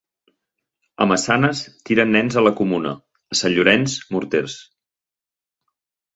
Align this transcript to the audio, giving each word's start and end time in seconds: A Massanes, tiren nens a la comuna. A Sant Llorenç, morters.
A 1.03 1.05
Massanes, 1.11 1.61
tiren 1.89 2.09
nens 2.15 2.39
a 2.41 2.45
la 2.47 2.53
comuna. 2.61 2.95
A 3.37 3.39
Sant 3.43 3.55
Llorenç, 3.59 3.99
morters. 4.17 4.59